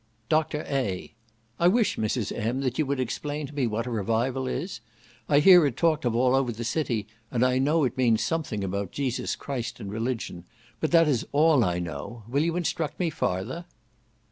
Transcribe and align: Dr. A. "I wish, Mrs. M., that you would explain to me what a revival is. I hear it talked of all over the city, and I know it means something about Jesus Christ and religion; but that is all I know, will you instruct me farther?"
Dr. 0.29 0.63
A. 0.67 1.13
"I 1.59 1.67
wish, 1.67 1.95
Mrs. 1.95 2.35
M., 2.35 2.61
that 2.61 2.79
you 2.79 2.87
would 2.87 2.99
explain 2.99 3.45
to 3.45 3.53
me 3.53 3.67
what 3.67 3.85
a 3.85 3.91
revival 3.91 4.47
is. 4.47 4.81
I 5.29 5.37
hear 5.37 5.63
it 5.67 5.77
talked 5.77 6.05
of 6.05 6.15
all 6.15 6.33
over 6.33 6.51
the 6.51 6.63
city, 6.63 7.05
and 7.29 7.45
I 7.45 7.59
know 7.59 7.83
it 7.83 7.95
means 7.99 8.23
something 8.23 8.63
about 8.63 8.91
Jesus 8.91 9.35
Christ 9.35 9.79
and 9.79 9.91
religion; 9.91 10.45
but 10.79 10.89
that 10.89 11.07
is 11.07 11.27
all 11.31 11.63
I 11.63 11.77
know, 11.77 12.23
will 12.27 12.41
you 12.41 12.55
instruct 12.55 12.99
me 12.99 13.11
farther?" 13.11 13.65